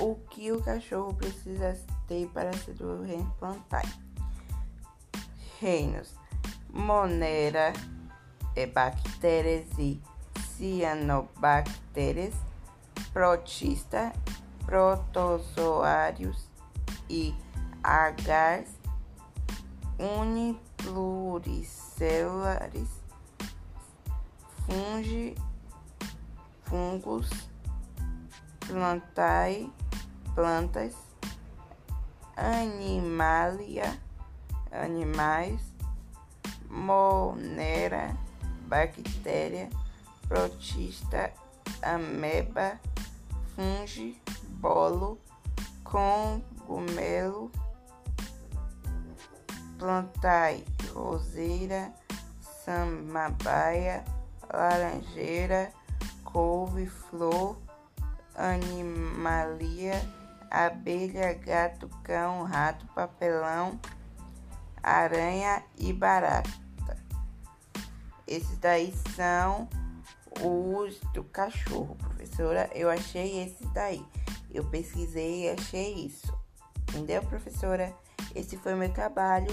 [0.00, 1.78] O que o cachorro precisa
[2.08, 2.72] ter para se
[3.06, 3.84] reimplantar?
[5.60, 6.14] Reinos:
[6.70, 7.74] Monera,
[8.56, 10.00] é, bactérias e
[10.56, 12.32] cianobactérias,
[13.12, 14.10] protista,
[14.64, 16.48] protozoários
[17.10, 17.34] e
[17.82, 18.64] agar
[19.98, 22.88] unipluricelares,
[24.64, 25.34] fungi,
[26.64, 27.28] fungos,
[28.66, 29.70] plantae,
[30.34, 30.94] plantas,
[32.36, 33.98] animalia,
[34.72, 35.60] animais,
[36.68, 38.16] monera,
[38.66, 39.68] bactéria,
[40.28, 41.32] protista,
[41.82, 42.78] ameba,
[43.54, 44.20] fungi,
[44.60, 45.18] bolo,
[45.84, 47.50] cogumelo,
[49.78, 51.92] plantai, roseira,
[52.64, 54.04] samambaia,
[54.52, 55.72] laranjeira,
[56.24, 57.56] couve-flor,
[58.36, 60.00] animalia,
[60.50, 63.78] abelha, gato, cão, rato, papelão,
[64.82, 66.50] aranha e barata.
[68.26, 69.68] Esses daí são
[70.42, 72.70] os do cachorro, professora.
[72.74, 74.04] Eu achei esses daí.
[74.52, 76.32] Eu pesquisei e achei isso.
[76.88, 77.94] Entendeu, professora?
[78.34, 79.50] Esse foi meu trabalho.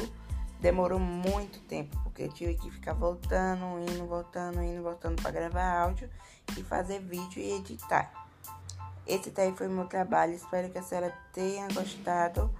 [0.59, 5.81] Demorou muito tempo, porque eu tive que ficar voltando, indo, voltando, indo, voltando para gravar
[5.81, 6.09] áudio
[6.57, 8.26] e fazer vídeo e editar.
[9.07, 10.33] Esse daí foi meu trabalho.
[10.33, 12.53] Espero que a senhora tenha gostado.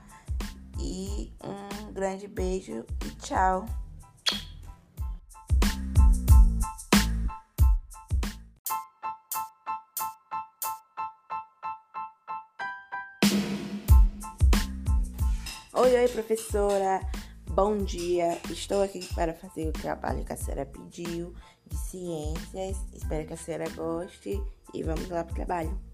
[0.79, 3.65] E um grande beijo e tchau.
[15.73, 17.01] Oi, oi, professora.
[17.49, 18.39] Bom dia.
[18.49, 21.33] Estou aqui para fazer o trabalho que a senhora pediu
[21.65, 22.77] de ciências.
[22.93, 24.41] Espero que a senhora goste
[24.73, 25.86] e vamos lá para o trabalho.